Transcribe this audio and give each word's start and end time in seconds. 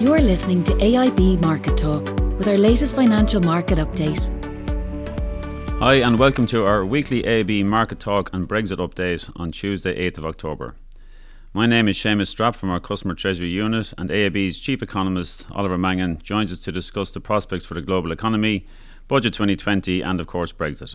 You're 0.00 0.20
listening 0.20 0.62
to 0.62 0.74
AIB 0.74 1.40
Market 1.40 1.76
Talk 1.76 2.04
with 2.38 2.46
our 2.46 2.56
latest 2.56 2.94
financial 2.94 3.40
market 3.40 3.78
update. 3.78 4.30
Hi, 5.80 5.94
and 5.94 6.16
welcome 6.16 6.46
to 6.46 6.64
our 6.64 6.86
weekly 6.86 7.24
AIB 7.24 7.64
Market 7.64 7.98
Talk 7.98 8.30
and 8.32 8.48
Brexit 8.48 8.76
update 8.76 9.28
on 9.34 9.50
Tuesday, 9.50 10.08
8th 10.08 10.18
of 10.18 10.26
October. 10.26 10.76
My 11.52 11.66
name 11.66 11.88
is 11.88 11.98
Seamus 11.98 12.32
Strapp 12.32 12.54
from 12.54 12.70
our 12.70 12.78
Customer 12.78 13.14
Treasury 13.14 13.48
Unit, 13.50 13.92
and 13.98 14.08
AIB's 14.08 14.60
Chief 14.60 14.84
Economist, 14.84 15.46
Oliver 15.50 15.76
Mangan, 15.76 16.20
joins 16.22 16.52
us 16.52 16.60
to 16.60 16.70
discuss 16.70 17.10
the 17.10 17.20
prospects 17.20 17.66
for 17.66 17.74
the 17.74 17.82
global 17.82 18.12
economy, 18.12 18.68
Budget 19.08 19.34
2020, 19.34 20.00
and 20.00 20.20
of 20.20 20.28
course, 20.28 20.52
Brexit. 20.52 20.94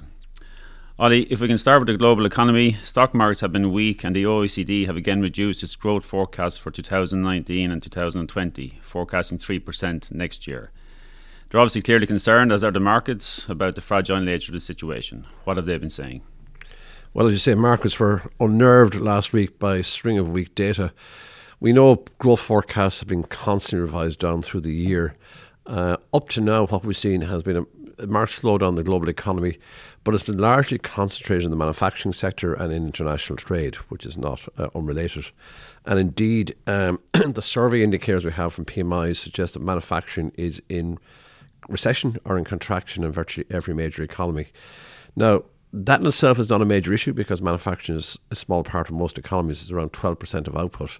Ollie, 1.00 1.23
if 1.23 1.41
we 1.41 1.48
can 1.48 1.57
start 1.57 1.80
with 1.80 1.88
the 1.88 1.98
global 1.98 2.23
economy, 2.23 2.73
stock 2.84 3.16
markets 3.16 3.41
have 3.41 3.52
been 3.52 3.73
weak 3.73 4.04
and 4.04 4.16
the 4.16 4.26
OECD 4.26 4.86
have 4.86 4.95
again 4.95 5.22
reduced 5.22 5.63
its 5.63 5.76
growth 5.76 6.05
forecast 6.05 6.62
for 6.62 6.70
2019 6.70 7.72
and 7.72 7.81
2020, 7.81 8.80
forecasting 8.84 9.40
3% 9.40 10.12
next 10.12 10.45
year. 10.45 10.70
They're 11.50 11.59
obviously 11.59 11.81
clearly 11.81 12.05
concerned, 12.05 12.52
as 12.52 12.64
are 12.64 12.70
the 12.70 12.80
markets, 12.80 13.50
about 13.50 13.73
the 13.73 13.81
fragile 13.81 14.20
nature 14.20 14.52
of 14.52 14.53
the 14.53 14.59
situation. 14.59 15.26
What 15.45 15.58
have 15.58 15.66
they 15.66 15.80
been 15.80 15.90
saying? 15.90 16.22
Well, 17.12 17.25
as 17.25 17.34
you 17.34 17.39
say, 17.39 17.55
markets 17.55 18.00
were 18.00 18.22
unnerved 18.39 18.94
last 18.94 19.34
week 19.34 19.58
by 19.58 19.78
a 19.78 19.84
string 19.84 20.20
of 20.20 20.30
weak 20.30 20.53
data. 20.53 20.94
We 21.59 21.73
know 21.73 22.05
growth 22.20 22.41
forecasts 22.41 23.00
have 23.00 23.09
been 23.09 23.23
constantly 23.23 23.81
revised 23.81 24.20
down 24.20 24.44
through 24.44 24.62
the 24.62 24.75
year. 24.75 25.16
Uh, 25.66 25.98
up 26.14 26.30
to 26.30 26.41
now, 26.41 26.67
what 26.67 26.86
we've 26.86 26.95
seen 26.95 27.22
has 27.22 27.41
been 27.41 27.58
a 27.58 27.66
marked 27.99 28.31
slowdown 28.31 28.70
in 28.70 28.75
the 28.75 28.83
global 28.83 29.09
economy, 29.09 29.57
but 30.03 30.13
it's 30.13 30.23
been 30.23 30.38
largely 30.38 30.77
concentrated 30.77 31.45
in 31.45 31.52
the 31.52 31.57
manufacturing 31.57 32.13
sector 32.13 32.53
and 32.53 32.73
in 32.73 32.85
international 32.85 33.38
trade, 33.38 33.75
which 33.89 34.05
is 34.05 34.17
not 34.17 34.47
uh, 34.57 34.67
unrelated. 34.75 35.25
And 35.85 35.99
indeed, 35.99 36.55
um, 36.67 37.00
the 37.13 37.41
survey 37.41 37.83
indicators 37.83 38.25
we 38.25 38.31
have 38.31 38.53
from 38.53 38.66
PMI 38.66 39.16
suggest 39.16 39.53
that 39.53 39.61
manufacturing 39.61 40.31
is 40.35 40.61
in 40.69 40.97
recession 41.69 42.17
or 42.25 42.38
in 42.38 42.44
contraction 42.44 43.03
in 43.03 43.11
virtually 43.11 43.47
every 43.50 43.73
major 43.73 44.03
economy. 44.03 44.47
Now, 45.16 45.44
that 45.72 46.02
in 46.02 46.07
itself 46.07 46.39
is 46.39 46.50
not 46.50 46.61
a 46.61 46.66
major 46.66 46.94
issue 46.94 47.13
because 47.13 47.41
manufacturing 47.41 47.97
is 47.97 48.17
a 48.30 48.35
small 48.35 48.63
part 48.63 48.89
of 48.89 48.95
most 48.95 49.17
economies, 49.17 49.63
it's 49.63 49.72
around 49.72 49.91
12% 49.91 50.47
of 50.47 50.55
output. 50.55 51.00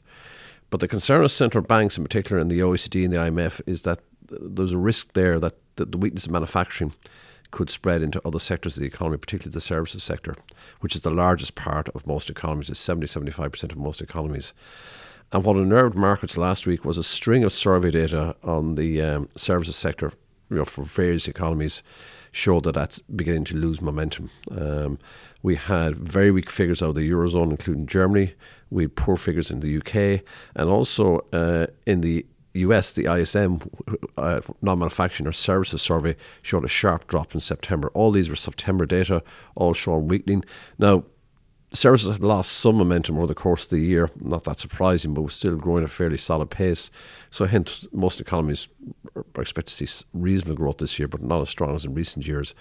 But 0.70 0.80
the 0.80 0.88
concern 0.88 1.24
of 1.24 1.32
central 1.32 1.64
banks, 1.64 1.98
in 1.98 2.04
particular 2.04 2.42
in 2.42 2.48
the 2.48 2.60
OECD 2.60 3.04
and 3.04 3.14
the 3.14 3.18
IMF, 3.18 3.62
is 3.68 3.84
that 3.84 4.00
there's 4.28 4.72
a 4.72 4.78
risk 4.78 5.14
there 5.14 5.40
that 5.40 5.54
the, 5.76 5.86
the 5.86 5.98
weakness 5.98 6.26
of 6.26 6.32
manufacturing 6.32 6.94
could 7.52 7.70
spread 7.70 8.02
into 8.02 8.22
other 8.26 8.40
sectors 8.40 8.78
of 8.78 8.82
the 8.82 8.88
economy, 8.88 9.18
particularly 9.18 9.54
the 9.54 9.62
services 9.62 10.04
sector, 10.04 10.36
which 10.80 10.96
is 10.96 11.02
the 11.02 11.12
largest 11.12 11.56
part 11.56 11.88
of 11.90 12.08
most 12.08 12.30
economies. 12.30 12.70
It's 12.70 12.80
70 12.80 13.08
75% 13.08 13.72
of 13.72 13.78
most 13.78 14.02
economies. 14.02 14.54
And 15.32 15.44
what 15.44 15.56
unnerved 15.56 15.96
markets 15.96 16.38
last 16.38 16.66
week 16.68 16.84
was 16.84 16.98
a 16.98 17.04
string 17.04 17.44
of 17.44 17.54
survey 17.54 17.92
data 17.92 18.36
on 18.44 18.76
the 18.76 19.02
um, 19.02 19.30
services 19.36 19.76
sector 19.76 20.14
you 20.50 20.58
know, 20.58 20.66
for 20.66 20.84
various 20.84 21.28
economies 21.28 21.82
showed 22.32 22.64
that 22.64 22.74
that's 22.74 23.00
beginning 23.00 23.44
to 23.46 23.56
lose 23.56 23.82
momentum. 23.82 24.30
Um, 24.52 25.00
we 25.42 25.56
had 25.56 25.96
very 25.98 26.32
weak 26.32 26.50
figures 26.50 26.82
out 26.82 26.90
of 26.90 26.96
the 26.96 27.10
Eurozone, 27.10 27.52
including 27.52 27.86
Germany. 27.86 28.34
We 28.70 28.84
had 28.84 28.96
poor 28.96 29.18
figures 29.18 29.52
in 29.52 29.60
the 29.60 29.78
UK 29.78 30.24
and 30.56 30.70
also 30.70 31.20
uh, 31.32 31.68
in 31.86 32.02
the 32.02 32.26
US, 32.62 32.92
the 32.92 33.12
ISM, 33.12 33.62
uh, 34.18 34.42
non 34.62 34.80
manufacturing 34.80 35.28
or 35.28 35.32
services 35.32 35.82
survey, 35.82 36.16
showed 36.42 36.66
a 36.66 36.70
sharp 36.70 37.08
drop 37.08 37.34
in 37.34 37.42
September. 37.42 37.90
All 37.94 38.12
these 38.12 38.30
were 38.30 38.36
September 38.36 38.86
data, 38.86 39.24
all 39.56 39.74
showing 39.74 40.08
weakening. 40.08 40.44
Now, 40.78 41.06
services 41.74 42.12
had 42.14 42.24
lost 42.24 42.52
some 42.52 42.78
momentum 42.78 43.18
over 43.18 43.28
the 43.28 43.36
course 43.36 43.66
of 43.66 43.72
the 43.72 43.80
year, 43.80 44.10
not 44.20 44.44
that 44.44 44.60
surprising, 44.60 45.14
but 45.14 45.24
was 45.24 45.34
still 45.34 45.56
growing 45.56 45.84
at 45.84 45.90
a 45.90 45.94
fairly 45.94 46.18
solid 46.18 46.50
pace. 46.50 46.92
So, 47.32 47.46
hence, 47.46 47.88
most 47.92 48.22
economies 48.22 48.68
are 49.16 49.42
expected 49.42 49.76
to 49.76 49.88
see 49.88 50.06
reasonable 50.14 50.58
growth 50.58 50.78
this 50.78 51.00
year, 51.00 51.08
but 51.08 51.22
not 51.22 51.42
as 51.42 51.50
strong 51.50 51.76
as 51.76 51.86
in 51.86 51.96
recent 51.96 52.28
years. 52.28 52.54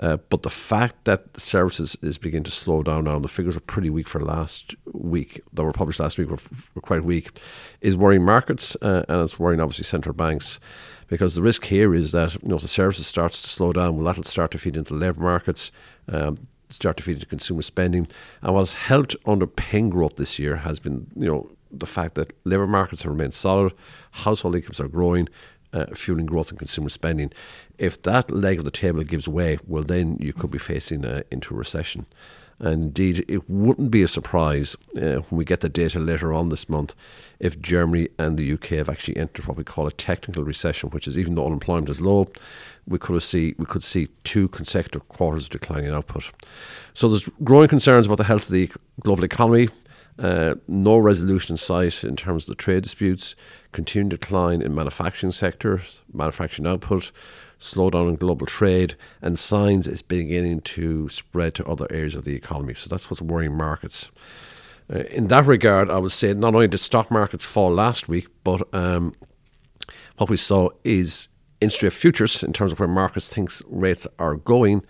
Uh, 0.00 0.16
but 0.28 0.42
the 0.42 0.50
fact 0.50 1.04
that 1.04 1.38
services 1.38 1.96
is 2.02 2.18
beginning 2.18 2.44
to 2.44 2.50
slow 2.50 2.82
down 2.82 3.04
now, 3.04 3.16
and 3.16 3.24
the 3.24 3.28
figures 3.28 3.54
were 3.54 3.60
pretty 3.60 3.90
weak 3.90 4.08
for 4.08 4.20
last 4.20 4.74
week, 4.92 5.40
that 5.52 5.62
were 5.62 5.72
published 5.72 6.00
last 6.00 6.18
week, 6.18 6.30
were, 6.30 6.38
were 6.74 6.82
quite 6.82 7.04
weak, 7.04 7.40
is 7.80 7.96
worrying 7.96 8.24
markets 8.24 8.76
uh, 8.82 9.04
and 9.08 9.22
it's 9.22 9.38
worrying 9.38 9.60
obviously 9.60 9.84
central 9.84 10.14
banks. 10.14 10.58
Because 11.06 11.34
the 11.34 11.42
risk 11.42 11.66
here 11.66 11.94
is 11.94 12.12
that 12.12 12.34
you 12.42 12.48
know 12.48 12.58
the 12.58 12.66
services 12.66 13.06
starts 13.06 13.42
to 13.42 13.48
slow 13.48 13.72
down, 13.72 13.96
well, 13.96 14.06
that'll 14.06 14.24
start 14.24 14.50
to 14.52 14.58
feed 14.58 14.76
into 14.76 14.94
labour 14.94 15.20
markets, 15.20 15.70
um, 16.08 16.38
start 16.70 16.96
to 16.96 17.02
feed 17.02 17.16
into 17.16 17.26
consumer 17.26 17.62
spending. 17.62 18.08
And 18.42 18.54
what 18.54 18.60
has 18.60 18.74
helped 18.74 19.14
underpin 19.24 19.90
growth 19.90 20.16
this 20.16 20.38
year 20.38 20.56
has 20.56 20.80
been 20.80 21.06
you 21.14 21.28
know 21.28 21.50
the 21.70 21.86
fact 21.86 22.14
that 22.14 22.32
labour 22.44 22.66
markets 22.66 23.02
have 23.02 23.12
remained 23.12 23.34
solid, 23.34 23.74
household 24.12 24.56
incomes 24.56 24.80
are 24.80 24.88
growing, 24.88 25.28
uh, 25.74 25.86
fueling 25.94 26.26
growth 26.26 26.50
in 26.50 26.56
consumer 26.56 26.88
spending. 26.88 27.32
If 27.78 28.02
that 28.02 28.30
leg 28.30 28.58
of 28.58 28.64
the 28.64 28.70
table 28.70 29.02
gives 29.02 29.28
way, 29.28 29.58
well, 29.66 29.82
then 29.82 30.16
you 30.20 30.32
could 30.32 30.50
be 30.50 30.58
facing 30.58 31.04
uh, 31.04 31.22
into 31.30 31.54
recession. 31.54 32.06
And 32.60 32.84
indeed, 32.84 33.24
it 33.26 33.50
wouldn't 33.50 33.90
be 33.90 34.02
a 34.02 34.08
surprise 34.08 34.76
uh, 34.96 35.20
when 35.28 35.38
we 35.38 35.44
get 35.44 35.60
the 35.60 35.68
data 35.68 35.98
later 35.98 36.32
on 36.32 36.50
this 36.50 36.68
month 36.68 36.94
if 37.40 37.60
Germany 37.60 38.08
and 38.18 38.36
the 38.36 38.52
UK 38.52 38.68
have 38.68 38.88
actually 38.88 39.16
entered 39.16 39.46
what 39.46 39.56
we 39.56 39.64
call 39.64 39.86
a 39.86 39.92
technical 39.92 40.44
recession, 40.44 40.90
which 40.90 41.08
is 41.08 41.18
even 41.18 41.34
though 41.34 41.46
unemployment 41.46 41.90
is 41.90 42.00
low, 42.00 42.26
we 42.86 42.98
could 42.98 43.22
see 43.22 43.54
we 43.58 43.66
could 43.66 43.82
see 43.82 44.08
two 44.24 44.48
consecutive 44.48 45.06
quarters 45.08 45.44
of 45.44 45.50
declining 45.50 45.90
output. 45.90 46.30
So 46.92 47.08
there's 47.08 47.28
growing 47.42 47.68
concerns 47.68 48.06
about 48.06 48.18
the 48.18 48.24
health 48.24 48.44
of 48.44 48.52
the 48.52 48.70
global 49.00 49.24
economy. 49.24 49.68
Uh, 50.16 50.54
no 50.68 50.96
resolution 50.96 51.54
in 51.54 51.56
sight 51.56 52.04
in 52.04 52.14
terms 52.14 52.44
of 52.44 52.48
the 52.48 52.54
trade 52.54 52.84
disputes, 52.84 53.34
continued 53.72 54.20
decline 54.20 54.62
in 54.62 54.72
manufacturing 54.74 55.32
sectors, 55.32 56.02
manufacturing 56.12 56.68
output, 56.68 57.10
slowdown 57.64 58.10
in 58.10 58.16
global 58.16 58.46
trade, 58.46 58.94
and 59.22 59.38
signs 59.38 59.88
it's 59.88 60.02
beginning 60.02 60.60
to 60.60 61.08
spread 61.08 61.54
to 61.54 61.64
other 61.64 61.86
areas 61.90 62.14
of 62.14 62.24
the 62.24 62.34
economy. 62.34 62.74
So 62.74 62.88
that's 62.88 63.10
what's 63.10 63.22
worrying 63.22 63.56
markets. 63.56 64.10
Uh, 64.92 64.98
in 65.04 65.28
that 65.28 65.46
regard, 65.46 65.90
I 65.90 65.96
would 65.98 66.12
say 66.12 66.34
not 66.34 66.54
only 66.54 66.68
did 66.68 66.78
stock 66.78 67.10
markets 67.10 67.44
fall 67.44 67.72
last 67.72 68.06
week, 68.06 68.28
but 68.44 68.62
um, 68.74 69.14
what 70.18 70.28
we 70.28 70.36
saw 70.36 70.68
is 70.84 71.28
interest 71.60 71.82
rate 71.82 71.92
futures, 71.94 72.42
in 72.42 72.52
terms 72.52 72.72
of 72.72 72.80
where 72.80 72.88
markets 72.88 73.32
think 73.32 73.50
rates 73.66 74.06
are 74.18 74.36
going, 74.36 74.84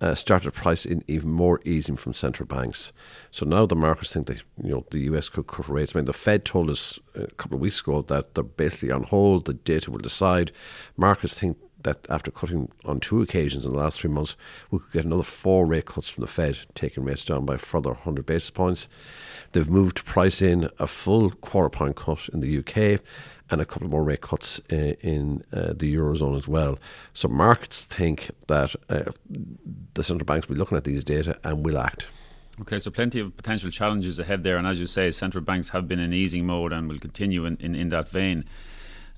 uh, 0.00 0.14
started 0.14 0.52
price 0.52 0.86
in 0.86 1.04
even 1.08 1.30
more 1.30 1.60
easing 1.64 1.96
from 1.96 2.14
central 2.14 2.46
banks. 2.46 2.92
So 3.30 3.44
now 3.44 3.66
the 3.66 3.76
markets 3.76 4.12
think 4.14 4.26
that 4.28 4.42
you 4.62 4.70
know 4.70 4.86
the 4.90 5.00
US 5.10 5.28
could 5.28 5.48
cut 5.48 5.68
rates. 5.68 5.94
I 5.94 5.98
mean, 5.98 6.06
the 6.06 6.12
Fed 6.12 6.44
told 6.44 6.70
us 6.70 6.98
a 7.14 7.26
couple 7.32 7.56
of 7.56 7.60
weeks 7.60 7.80
ago 7.80 8.02
that 8.02 8.34
they're 8.34 8.44
basically 8.44 8.92
on 8.92 9.02
hold. 9.02 9.46
The 9.46 9.54
data 9.54 9.90
will 9.90 9.98
decide. 9.98 10.52
Markets 10.96 11.38
think 11.38 11.58
that 11.84 12.06
after 12.10 12.30
cutting 12.30 12.70
on 12.84 13.00
two 13.00 13.22
occasions 13.22 13.64
in 13.64 13.72
the 13.72 13.78
last 13.78 14.00
three 14.00 14.10
months, 14.10 14.36
we 14.70 14.78
could 14.78 14.92
get 14.92 15.04
another 15.04 15.22
four 15.22 15.66
rate 15.66 15.86
cuts 15.86 16.08
from 16.08 16.22
the 16.22 16.28
Fed, 16.28 16.58
taking 16.74 17.04
rates 17.04 17.24
down 17.24 17.44
by 17.44 17.56
further 17.56 17.90
100 17.90 18.26
basis 18.26 18.50
points. 18.50 18.88
They've 19.52 19.68
moved 19.68 19.98
to 19.98 20.04
price 20.04 20.40
in 20.40 20.68
a 20.78 20.86
full 20.86 21.30
quarter 21.30 21.70
point 21.70 21.96
cut 21.96 22.28
in 22.32 22.40
the 22.40 22.58
UK 22.58 23.00
and 23.50 23.60
a 23.60 23.64
couple 23.64 23.88
more 23.88 24.04
rate 24.04 24.20
cuts 24.20 24.60
in, 24.68 24.94
in 25.00 25.44
uh, 25.52 25.72
the 25.74 25.94
Eurozone 25.94 26.36
as 26.36 26.46
well. 26.46 26.78
So 27.12 27.28
markets 27.28 27.84
think 27.84 28.30
that 28.46 28.74
uh, 28.88 29.10
the 29.94 30.02
central 30.02 30.24
banks 30.24 30.48
will 30.48 30.54
be 30.54 30.58
looking 30.58 30.78
at 30.78 30.84
these 30.84 31.04
data 31.04 31.38
and 31.42 31.64
will 31.64 31.78
act. 31.78 32.06
Okay, 32.60 32.78
so 32.78 32.90
plenty 32.90 33.20
of 33.20 33.36
potential 33.36 33.70
challenges 33.70 34.18
ahead 34.18 34.42
there. 34.42 34.56
And 34.56 34.66
as 34.66 34.78
you 34.78 34.86
say, 34.86 35.10
central 35.10 35.42
banks 35.42 35.70
have 35.70 35.88
been 35.88 35.98
in 35.98 36.12
easing 36.12 36.46
mode 36.46 36.72
and 36.72 36.88
will 36.88 36.98
continue 36.98 37.46
in, 37.46 37.56
in, 37.58 37.74
in 37.74 37.88
that 37.88 38.08
vein. 38.08 38.44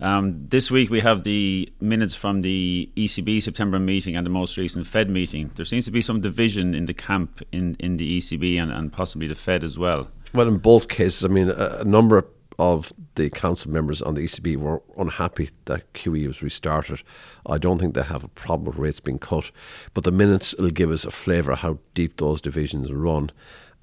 Um, 0.03 0.41
this 0.41 0.69
week 0.69 0.91
we 0.91 0.99
have 1.01 1.23
the 1.23 1.73
minutes 1.81 2.17
from 2.17 2.43
the 2.43 2.91
ECB 2.97 3.41
September 3.41 3.79
meeting 3.79 4.17
and 4.17 4.27
the 4.27 4.31
most 4.31 4.57
recent 4.57 4.85
Fed 4.85 5.09
meeting. 5.09 5.53
There 5.55 5.65
seems 5.65 5.85
to 5.85 5.93
be 5.93 6.03
some 6.03 6.21
division 6.21 6.75
in 6.75 6.87
the 6.87 6.95
camp 6.95 7.41
in, 7.53 7.77
in 7.79 7.99
the 7.99 8.19
ECB 8.19 8.61
and, 8.61 8.73
and 8.73 8.93
possibly 8.93 9.29
the 9.29 9.37
Fed 9.37 9.63
as 9.63 9.79
well. 9.79 10.11
Well, 10.35 10.49
in 10.49 10.59
both 10.59 10.89
cases, 10.89 11.25
I 11.25 11.29
mean, 11.29 11.51
a, 11.51 11.79
a 11.81 11.85
number 11.85 12.27
of 12.59 12.93
the 13.15 13.31
council 13.31 13.71
members 13.71 14.03
on 14.03 14.15
the 14.15 14.23
ECB 14.23 14.57
were 14.57 14.83
unhappy 14.97 15.51
that 15.67 15.93
QE 15.93 16.27
was 16.27 16.43
restarted. 16.43 17.03
I 17.47 17.59
don't 17.59 17.79
think 17.79 17.95
they 17.95 18.03
have 18.03 18.25
a 18.25 18.29
problem 18.29 18.67
with 18.67 18.77
rates 18.77 18.99
being 18.99 19.21
cut, 19.21 19.53
but 19.95 20.03
the 20.03 20.11
minutes 20.11 20.53
will 20.59 20.71
give 20.71 20.91
us 20.91 21.05
a 21.05 21.13
flavour 21.13 21.53
of 21.53 21.61
how 21.61 21.79
deep 21.95 22.17
those 22.17 22.41
divisions 22.41 22.93
run. 22.93 23.31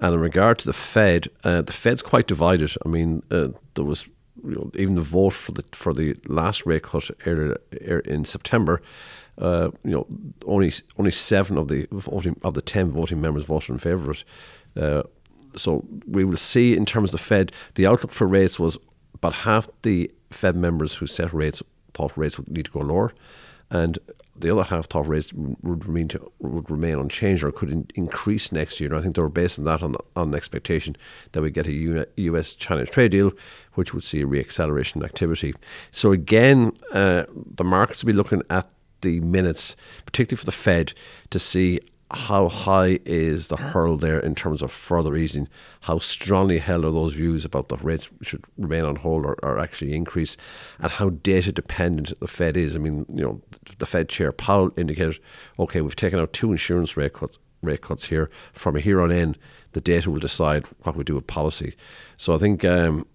And 0.00 0.14
in 0.14 0.20
regard 0.20 0.58
to 0.60 0.66
the 0.66 0.72
Fed, 0.74 1.28
uh, 1.44 1.62
the 1.62 1.72
Fed's 1.72 2.02
quite 2.02 2.26
divided. 2.26 2.72
I 2.84 2.88
mean, 2.88 3.22
uh, 3.30 3.48
there 3.74 3.84
was 3.84 4.06
you 4.44 4.54
know, 4.54 4.70
even 4.74 4.94
the 4.94 5.02
vote 5.02 5.32
for 5.32 5.52
the 5.52 5.64
for 5.72 5.92
the 5.94 6.16
last 6.26 6.66
rate 6.66 6.82
cut 6.82 7.10
in 7.24 8.24
September, 8.24 8.80
uh, 9.38 9.70
you 9.84 9.92
know, 9.92 10.06
only 10.46 10.72
only 10.98 11.10
seven 11.10 11.58
of 11.58 11.68
the 11.68 11.86
voting, 11.90 12.36
of 12.42 12.54
the 12.54 12.62
ten 12.62 12.90
voting 12.90 13.20
members 13.20 13.44
voted 13.44 13.70
in 13.70 13.78
favour 13.78 14.10
of 14.10 14.16
it. 14.16 14.24
Uh, 14.82 15.02
so 15.56 15.84
we 16.06 16.24
will 16.24 16.36
see 16.36 16.76
in 16.76 16.86
terms 16.86 17.12
of 17.12 17.20
the 17.20 17.24
Fed, 17.24 17.52
the 17.74 17.86
outlook 17.86 18.12
for 18.12 18.26
rates 18.26 18.58
was 18.58 18.78
about 19.14 19.32
half 19.32 19.68
the 19.82 20.10
Fed 20.30 20.56
members 20.56 20.94
who 20.94 21.06
set 21.06 21.32
rates 21.32 21.62
thought 21.94 22.16
rates 22.16 22.38
would 22.38 22.48
need 22.48 22.66
to 22.66 22.70
go 22.70 22.80
lower, 22.80 23.12
and 23.70 23.98
the 24.40 24.50
other 24.50 24.62
half 24.62 24.86
thought 24.86 25.06
rates 25.06 25.32
would 25.32 25.86
remain 25.86 26.08
to, 26.08 26.32
would 26.38 26.70
remain 26.70 26.98
unchanged 26.98 27.44
or 27.44 27.52
could 27.52 27.70
in, 27.70 27.86
increase 27.94 28.52
next 28.52 28.80
year. 28.80 28.90
And 28.90 28.98
I 28.98 29.02
think 29.02 29.16
they 29.16 29.22
were 29.22 29.28
basing 29.28 29.64
that 29.64 29.82
on 29.82 29.92
the, 29.92 30.00
on 30.16 30.30
the 30.30 30.36
expectation 30.36 30.96
that 31.32 31.42
we 31.42 31.50
get 31.50 31.66
a 31.66 32.06
U.S. 32.16 32.54
China 32.54 32.86
trade 32.86 33.10
deal, 33.10 33.32
which 33.74 33.92
would 33.92 34.04
see 34.04 34.22
a 34.22 34.26
reacceleration 34.26 34.96
in 34.96 35.04
activity. 35.04 35.54
So 35.90 36.12
again, 36.12 36.72
uh, 36.92 37.24
the 37.54 37.64
markets 37.64 38.02
will 38.02 38.12
be 38.12 38.16
looking 38.16 38.42
at 38.50 38.68
the 39.02 39.20
minutes, 39.20 39.76
particularly 40.04 40.40
for 40.40 40.46
the 40.46 40.52
Fed, 40.52 40.94
to 41.30 41.38
see 41.38 41.80
how 42.12 42.48
high 42.48 42.98
is 43.04 43.48
the 43.48 43.56
hurdle 43.56 43.96
there 43.96 44.18
in 44.18 44.34
terms 44.34 44.62
of 44.62 44.72
further 44.72 45.16
easing? 45.16 45.48
How 45.82 45.98
strongly 45.98 46.58
held 46.58 46.84
are 46.84 46.90
those 46.90 47.14
views 47.14 47.44
about 47.44 47.68
the 47.68 47.76
rates 47.76 48.08
should 48.22 48.44
remain 48.58 48.84
on 48.84 48.96
hold 48.96 49.24
or, 49.24 49.34
or 49.42 49.58
actually 49.58 49.94
increase? 49.94 50.36
And 50.80 50.90
how 50.90 51.10
data 51.10 51.52
dependent 51.52 52.18
the 52.20 52.26
Fed 52.26 52.56
is? 52.56 52.74
I 52.74 52.80
mean, 52.80 53.06
you 53.08 53.22
know, 53.22 53.40
the 53.78 53.86
Fed 53.86 54.08
chair 54.08 54.32
Powell 54.32 54.72
indicated, 54.76 55.20
okay, 55.58 55.80
we've 55.80 55.96
taken 55.96 56.18
out 56.18 56.32
two 56.32 56.50
insurance 56.50 56.96
rate 56.96 57.12
cuts, 57.12 57.38
rate 57.62 57.82
cuts 57.82 58.06
here. 58.06 58.28
From 58.52 58.76
here 58.76 59.00
on 59.00 59.12
in, 59.12 59.36
the 59.72 59.80
data 59.80 60.10
will 60.10 60.18
decide 60.18 60.66
what 60.82 60.96
we 60.96 61.04
do 61.04 61.14
with 61.14 61.26
policy. 61.26 61.76
So 62.16 62.34
I 62.34 62.38
think 62.38 62.64
um, 62.64 63.06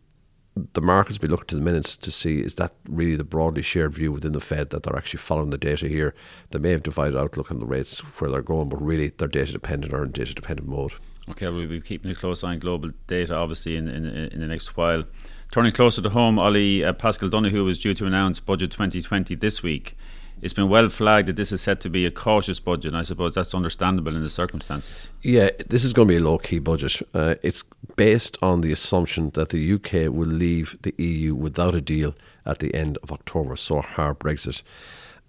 the 0.73 0.81
markets 0.81 1.17
be 1.17 1.27
looking 1.27 1.47
to 1.47 1.55
the 1.55 1.61
minutes 1.61 1.97
to 1.97 2.11
see 2.11 2.39
is 2.39 2.55
that 2.55 2.73
really 2.87 3.15
the 3.15 3.25
broadly 3.25 3.61
shared 3.61 3.93
view 3.93 4.11
within 4.11 4.31
the 4.31 4.39
Fed 4.39 4.69
that 4.69 4.83
they're 4.83 4.95
actually 4.95 5.17
following 5.17 5.49
the 5.49 5.57
data 5.57 5.87
here. 5.87 6.15
They 6.51 6.59
may 6.59 6.71
have 6.71 6.83
divided 6.83 7.17
outlook 7.17 7.51
on 7.51 7.59
the 7.59 7.65
rates 7.65 7.99
where 7.99 8.31
they're 8.31 8.41
going, 8.41 8.69
but 8.69 8.81
really 8.81 9.09
they're 9.09 9.27
data 9.27 9.51
dependent 9.51 9.93
or 9.93 10.03
in 10.03 10.11
data 10.11 10.33
dependent 10.33 10.69
mode. 10.69 10.93
Okay, 11.29 11.49
we'll 11.49 11.67
be 11.67 11.81
keeping 11.81 12.11
a 12.11 12.15
close 12.15 12.43
eye 12.43 12.51
on 12.51 12.59
global 12.59 12.91
data, 13.07 13.35
obviously, 13.35 13.75
in, 13.75 13.87
in, 13.89 14.05
in 14.05 14.39
the 14.39 14.47
next 14.47 14.77
while. 14.77 15.03
Turning 15.51 15.71
closer 15.71 16.01
to 16.01 16.09
home, 16.09 16.39
Ollie 16.39 16.83
uh, 16.83 16.93
Paschal 16.93 17.29
Donohoe 17.29 17.63
was 17.63 17.79
due 17.79 17.93
to 17.93 18.05
announce 18.05 18.39
budget 18.39 18.71
2020 18.71 19.35
this 19.35 19.61
week 19.61 19.97
it's 20.41 20.53
been 20.53 20.69
well 20.69 20.87
flagged 20.89 21.27
that 21.27 21.35
this 21.35 21.51
is 21.51 21.61
set 21.61 21.79
to 21.81 21.89
be 21.89 22.05
a 22.05 22.11
cautious 22.11 22.59
budget, 22.59 22.89
and 22.89 22.97
I 22.97 23.03
suppose 23.03 23.33
that's 23.33 23.53
understandable 23.53 24.15
in 24.15 24.21
the 24.21 24.29
circumstances. 24.29 25.09
Yeah, 25.21 25.49
this 25.67 25.83
is 25.83 25.93
going 25.93 26.07
to 26.07 26.13
be 26.13 26.17
a 26.17 26.23
low 26.23 26.37
key 26.37 26.59
budget. 26.59 27.01
Uh, 27.13 27.35
it's 27.41 27.63
based 27.95 28.37
on 28.41 28.61
the 28.61 28.71
assumption 28.71 29.31
that 29.31 29.49
the 29.49 29.73
UK 29.73 30.13
will 30.13 30.27
leave 30.27 30.77
the 30.81 30.93
EU 30.97 31.33
without 31.33 31.75
a 31.75 31.81
deal 31.81 32.15
at 32.45 32.59
the 32.59 32.73
end 32.75 32.97
of 33.01 33.11
October, 33.11 33.55
so 33.55 33.79
a 33.79 33.81
hard 33.81 34.19
Brexit. 34.19 34.61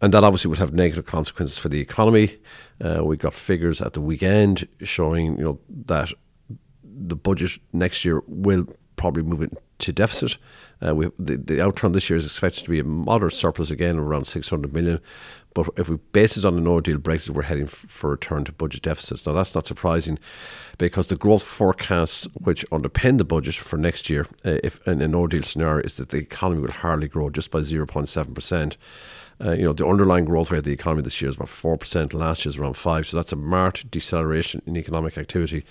And 0.00 0.12
that 0.12 0.24
obviously 0.24 0.50
would 0.50 0.58
have 0.58 0.74
negative 0.74 1.06
consequences 1.06 1.56
for 1.56 1.70
the 1.70 1.80
economy. 1.80 2.36
Uh, 2.84 3.02
we 3.02 3.16
got 3.16 3.32
figures 3.32 3.80
at 3.80 3.94
the 3.94 4.00
weekend 4.00 4.68
showing, 4.82 5.38
you 5.38 5.44
know, 5.44 5.60
that 5.86 6.12
the 6.82 7.16
budget 7.16 7.58
next 7.72 8.04
year 8.04 8.22
will 8.26 8.66
probably 8.96 9.22
move 9.22 9.42
into 9.42 9.92
deficit. 9.92 10.38
Uh, 10.86 10.94
we, 10.94 11.06
the, 11.18 11.36
the 11.36 11.58
outturn 11.58 11.92
this 11.92 12.10
year 12.10 12.18
is 12.18 12.24
expected 12.24 12.64
to 12.64 12.70
be 12.70 12.80
a 12.80 12.84
moderate 12.84 13.32
surplus 13.32 13.70
again, 13.70 13.96
around 13.98 14.26
600 14.26 14.72
million. 14.72 15.00
But 15.54 15.68
if 15.78 15.88
we 15.88 15.96
base 16.12 16.36
it 16.36 16.44
on 16.44 16.58
a 16.58 16.60
no 16.60 16.80
deal 16.80 16.98
Brexit, 16.98 17.30
we're 17.30 17.42
heading 17.42 17.66
for 17.66 18.08
a 18.08 18.10
return 18.10 18.44
to 18.44 18.52
budget 18.52 18.82
deficits. 18.82 19.26
Now, 19.26 19.32
that's 19.32 19.54
not 19.54 19.66
surprising 19.66 20.18
because 20.76 21.06
the 21.06 21.16
growth 21.16 21.42
forecasts 21.42 22.28
which 22.34 22.68
underpin 22.70 23.16
the 23.16 23.24
budget 23.24 23.54
for 23.54 23.78
next 23.78 24.10
year, 24.10 24.26
uh, 24.44 24.58
if 24.62 24.86
in 24.86 25.00
a 25.00 25.08
no 25.08 25.26
deal 25.26 25.42
scenario, 25.42 25.82
is 25.82 25.96
that 25.96 26.10
the 26.10 26.18
economy 26.18 26.60
will 26.60 26.72
hardly 26.72 27.08
grow 27.08 27.30
just 27.30 27.50
by 27.50 27.60
0.7%. 27.60 28.76
Uh, 29.44 29.52
you 29.52 29.64
know, 29.64 29.72
the 29.72 29.86
underlying 29.86 30.24
growth 30.24 30.50
rate 30.50 30.58
of 30.58 30.64
the 30.64 30.72
economy 30.72 31.02
this 31.02 31.20
year 31.20 31.28
is 31.28 31.36
about 31.36 31.48
4%, 31.48 32.14
last 32.14 32.44
year 32.44 32.50
is 32.50 32.56
around 32.56 32.74
5 32.74 33.06
so 33.06 33.16
that's 33.16 33.32
a 33.32 33.36
marked 33.36 33.90
deceleration 33.90 34.62
in 34.66 34.76
economic 34.76 35.18
activity. 35.18 35.64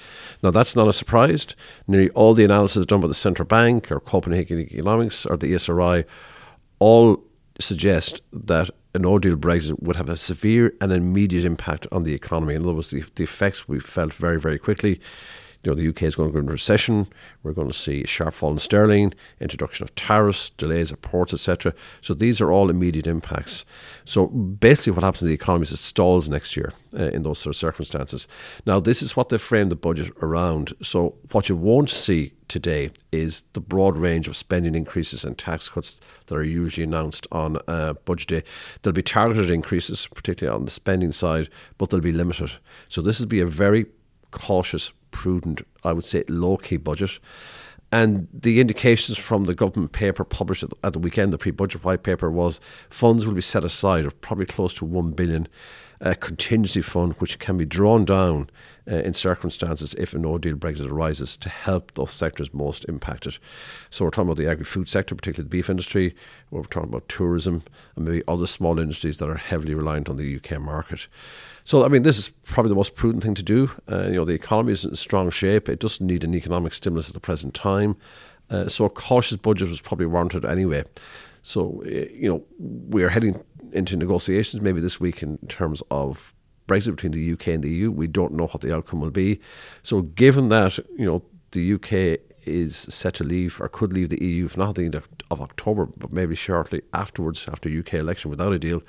Now, 0.43 0.51
that's 0.51 0.75
not 0.75 0.87
a 0.87 0.93
surprise. 0.93 1.47
Nearly 1.87 2.09
all 2.11 2.33
the 2.33 2.43
analysis 2.43 2.85
done 2.85 3.01
by 3.01 3.07
the 3.07 3.15
Central 3.15 3.47
Bank 3.47 3.91
or 3.91 3.99
Copenhagen 3.99 4.59
Economics 4.59 5.25
or 5.25 5.37
the 5.37 5.53
ESRI 5.53 6.05
all 6.79 7.23
suggest 7.59 8.21
that 8.31 8.69
a 8.93 8.99
no 8.99 9.19
deal 9.19 9.35
Brexit 9.35 9.81
would 9.81 9.95
have 9.95 10.09
a 10.09 10.17
severe 10.17 10.73
and 10.79 10.91
immediate 10.93 11.43
impact 11.43 11.87
on 11.91 12.03
the 12.03 12.13
economy. 12.13 12.55
In 12.55 12.63
other 12.63 12.73
words, 12.73 12.91
the, 12.91 13.03
the 13.15 13.23
effects 13.23 13.67
we 13.67 13.79
felt 13.79 14.13
very, 14.13 14.39
very 14.39 14.59
quickly 14.59 15.01
you 15.65 15.71
know, 15.71 15.75
the 15.75 15.87
UK 15.87 16.03
is 16.03 16.15
going 16.15 16.29
to 16.29 16.33
go 16.33 16.39
into 16.39 16.51
recession. 16.51 17.07
We're 17.43 17.53
going 17.53 17.67
to 17.67 17.73
see 17.73 18.03
a 18.03 18.07
sharp 18.07 18.33
fall 18.33 18.51
in 18.51 18.59
sterling, 18.59 19.13
introduction 19.39 19.83
of 19.83 19.95
tariffs, 19.95 20.51
delays 20.51 20.91
at 20.91 21.01
ports, 21.01 21.33
etc. 21.33 21.73
So 22.01 22.13
these 22.13 22.39
are 22.39 22.51
all 22.51 22.69
immediate 22.69 23.07
impacts. 23.07 23.65
So 24.05 24.27
basically, 24.27 24.93
what 24.93 25.03
happens 25.03 25.23
in 25.23 25.29
the 25.29 25.33
economy 25.33 25.63
is 25.63 25.71
it 25.71 25.77
stalls 25.77 26.29
next 26.29 26.55
year 26.55 26.71
uh, 26.97 27.05
in 27.05 27.23
those 27.23 27.39
sort 27.39 27.55
of 27.55 27.57
circumstances. 27.57 28.27
Now, 28.65 28.79
this 28.79 29.01
is 29.01 29.15
what 29.15 29.29
they 29.29 29.37
framed 29.37 29.71
the 29.71 29.75
budget 29.75 30.11
around. 30.21 30.73
So 30.81 31.15
what 31.31 31.49
you 31.49 31.55
won't 31.55 31.89
see 31.89 32.33
today 32.47 32.91
is 33.11 33.43
the 33.53 33.59
broad 33.59 33.97
range 33.97 34.27
of 34.27 34.37
spending 34.37 34.75
increases 34.75 35.23
and 35.23 35.37
tax 35.37 35.69
cuts 35.69 35.99
that 36.27 36.35
are 36.35 36.43
usually 36.43 36.83
announced 36.83 37.25
on 37.31 37.57
uh, 37.67 37.93
budget 38.05 38.27
day. 38.27 38.43
There'll 38.81 38.93
be 38.93 39.01
targeted 39.01 39.49
increases, 39.49 40.07
particularly 40.07 40.55
on 40.55 40.65
the 40.65 40.71
spending 40.71 41.11
side, 41.11 41.49
but 41.77 41.89
they'll 41.89 41.99
be 41.99 42.11
limited. 42.11 42.53
So 42.87 43.01
this 43.01 43.19
will 43.19 43.27
be 43.27 43.39
a 43.39 43.47
very 43.47 43.87
cautious 44.35 44.91
prudent, 45.11 45.61
I 45.83 45.93
would 45.93 46.03
say, 46.03 46.23
low 46.27 46.57
key 46.57 46.77
budget. 46.77 47.19
And 47.91 48.27
the 48.33 48.59
indications 48.59 49.17
from 49.17 49.45
the 49.45 49.55
government 49.55 49.93
paper 49.93 50.25
published 50.25 50.65
at 50.83 50.93
the 50.93 50.99
weekend, 50.99 51.31
the 51.31 51.37
pre 51.37 51.51
budget 51.51 51.83
white 51.85 52.03
paper, 52.03 52.29
was 52.29 52.59
funds 52.89 53.25
will 53.25 53.33
be 53.33 53.41
set 53.41 53.63
aside 53.63 54.05
of 54.05 54.19
probably 54.19 54.45
close 54.45 54.73
to 54.75 54.85
1 54.85 55.11
billion, 55.11 55.47
a 56.01 56.15
contingency 56.15 56.81
fund 56.81 57.13
which 57.13 57.39
can 57.39 57.57
be 57.57 57.65
drawn 57.65 58.03
down 58.03 58.49
uh, 58.89 58.95
in 58.95 59.13
circumstances 59.13 59.93
if 59.95 60.13
a 60.13 60.17
no 60.17 60.37
deal 60.37 60.55
Brexit 60.55 60.89
arises 60.89 61.37
to 61.37 61.49
help 61.49 61.91
those 61.93 62.11
sectors 62.11 62.53
most 62.53 62.85
impacted. 62.85 63.37
So 63.89 64.05
we're 64.05 64.11
talking 64.11 64.29
about 64.29 64.37
the 64.37 64.49
agri 64.49 64.65
food 64.65 64.87
sector, 64.87 65.15
particularly 65.15 65.47
the 65.47 65.57
beef 65.57 65.69
industry, 65.69 66.15
we're 66.51 66.63
talking 66.63 66.89
about 66.89 67.09
tourism, 67.09 67.63
and 67.95 68.05
maybe 68.05 68.23
other 68.27 68.47
small 68.47 68.79
industries 68.79 69.17
that 69.17 69.29
are 69.29 69.37
heavily 69.37 69.73
reliant 69.73 70.09
on 70.09 70.17
the 70.17 70.35
UK 70.35 70.59
market. 70.59 71.07
So, 71.63 71.83
I 71.83 71.87
mean, 71.87 72.03
this 72.03 72.19
is 72.19 72.29
probably 72.29 72.69
the 72.69 72.75
most 72.75 72.95
prudent 72.95 73.23
thing 73.23 73.33
to 73.33 73.43
do. 73.43 73.71
Uh, 73.91 74.03
you 74.03 74.13
know, 74.13 74.25
the 74.25 74.33
economy 74.33 74.71
is 74.71 74.85
in 74.85 74.93
strong 74.95 75.31
shape. 75.31 75.67
It 75.67 75.79
doesn't 75.79 76.05
need 76.05 76.23
an 76.23 76.35
economic 76.35 76.75
stimulus 76.75 77.09
at 77.09 77.15
the 77.15 77.19
present 77.19 77.55
time. 77.55 77.97
Uh, 78.51 78.67
so, 78.67 78.85
a 78.85 78.89
cautious 78.89 79.37
budget 79.37 79.69
was 79.69 79.81
probably 79.81 80.05
warranted 80.05 80.45
anyway. 80.45 80.83
So, 81.41 81.81
uh, 81.87 81.89
you 81.89 82.29
know, 82.29 82.43
we're 82.59 83.09
heading 83.09 83.43
into 83.73 83.97
negotiations 83.97 84.61
maybe 84.61 84.79
this 84.79 84.99
week 84.99 85.23
in 85.23 85.39
terms 85.47 85.81
of 85.89 86.34
Brexit 86.67 86.95
between 86.95 87.11
the 87.11 87.33
UK 87.33 87.49
and 87.49 87.63
the 87.63 87.69
EU. 87.69 87.91
We 87.91 88.07
don't 88.07 88.33
know 88.33 88.47
what 88.47 88.61
the 88.61 88.75
outcome 88.75 89.01
will 89.01 89.11
be. 89.11 89.39
So, 89.83 90.01
given 90.01 90.49
that, 90.49 90.77
you 90.97 91.05
know, 91.05 91.23
the 91.51 91.73
UK 91.73 92.19
is 92.45 92.75
set 92.75 93.15
to 93.15 93.23
leave 93.23 93.59
or 93.59 93.67
could 93.67 93.93
leave 93.93 94.09
the 94.09 94.23
EU, 94.23 94.45
if 94.45 94.57
not 94.57 94.69
at 94.69 94.75
the 94.75 94.85
end 94.85 94.95
of 94.95 95.41
October, 95.41 95.85
but 95.85 96.11
maybe 96.11 96.35
shortly 96.35 96.81
afterwards, 96.93 97.47
after 97.51 97.69
UK 97.69 97.95
election 97.95 98.29
without 98.29 98.53
a 98.53 98.59
deal, 98.59 98.81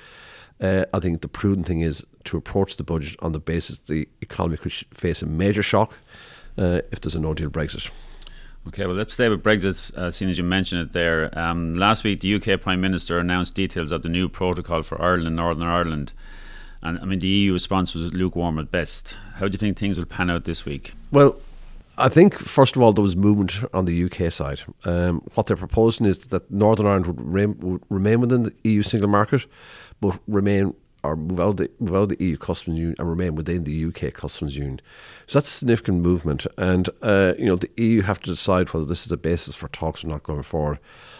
uh, 0.59 0.85
I 0.93 0.99
think 0.99 1.21
the 1.21 1.27
prudent 1.27 1.67
thing 1.67 1.81
is 1.81 2.05
to 2.25 2.37
approach 2.37 2.77
the 2.77 2.83
budget 2.83 3.15
on 3.19 3.31
the 3.31 3.39
basis 3.39 3.77
the 3.79 4.07
economy 4.21 4.57
could 4.57 4.71
face 4.71 5.21
a 5.21 5.25
major 5.25 5.63
shock 5.63 5.97
uh, 6.57 6.81
if 6.91 7.01
there's 7.01 7.15
a 7.15 7.19
no 7.19 7.33
deal 7.33 7.49
Brexit. 7.49 7.89
Okay, 8.67 8.85
well, 8.85 8.95
let's 8.95 9.13
stay 9.13 9.29
with 9.29 9.43
Brexit, 9.43 9.95
uh, 9.95 10.11
seeing 10.11 10.29
as 10.29 10.37
you 10.37 10.43
mentioned 10.43 10.81
it 10.81 10.91
there. 10.91 11.37
Um, 11.39 11.75
last 11.75 12.03
week, 12.03 12.19
the 12.19 12.35
UK 12.35 12.59
Prime 12.59 12.81
Minister 12.81 13.17
announced 13.17 13.55
details 13.55 13.91
of 13.93 14.01
the 14.01 14.09
new 14.09 14.27
protocol 14.27 14.81
for 14.81 15.01
Ireland 15.01 15.27
and 15.27 15.35
Northern 15.37 15.67
Ireland. 15.67 16.11
And 16.81 16.99
I 16.99 17.05
mean, 17.05 17.19
the 17.19 17.27
EU 17.27 17.53
response 17.53 17.93
was 17.93 18.13
lukewarm 18.13 18.59
at 18.59 18.71
best. 18.71 19.15
How 19.35 19.47
do 19.47 19.51
you 19.51 19.57
think 19.57 19.77
things 19.77 19.97
will 19.97 20.05
pan 20.05 20.29
out 20.29 20.45
this 20.45 20.65
week? 20.65 20.93
Well, 21.11 21.37
I 21.97 22.09
think, 22.09 22.37
first 22.37 22.75
of 22.75 22.81
all, 22.81 22.93
there 22.93 23.01
was 23.01 23.15
movement 23.15 23.63
on 23.73 23.85
the 23.85 24.03
UK 24.03 24.31
side. 24.31 24.61
Um, 24.85 25.21
what 25.33 25.47
they're 25.47 25.57
proposing 25.57 26.05
is 26.05 26.27
that 26.27 26.49
Northern 26.51 26.85
Ireland 26.85 27.07
would 27.07 27.63
would 27.63 27.81
remain 27.89 28.21
within 28.21 28.43
the 28.43 28.53
EU 28.63 28.83
single 28.83 29.09
market, 29.09 29.45
but 29.99 30.19
remain 30.27 30.75
or 31.07 31.15
move 31.15 31.55
the, 31.55 31.69
the 31.79 32.17
EU 32.19 32.35
customs 32.35 32.77
union 32.77 32.95
and 32.99 33.09
remain 33.09 33.35
within 33.35 33.63
the 33.63 33.85
UK 33.85 34.13
customs 34.13 34.57
union. 34.57 34.81
So 35.25 35.39
that's 35.39 35.47
a 35.47 35.57
significant 35.59 36.01
movement, 36.01 36.45
and 36.57 36.89
uh, 37.01 37.33
you 37.39 37.45
know 37.45 37.55
the 37.55 37.71
EU 37.77 38.01
have 38.01 38.19
to 38.21 38.29
decide 38.29 38.73
whether 38.73 38.85
this 38.85 39.05
is 39.05 39.11
a 39.11 39.17
basis 39.17 39.55
for 39.55 39.69
talks 39.69 40.03
or 40.03 40.09
not 40.09 40.23
going 40.23 40.43
forward. 40.43 40.79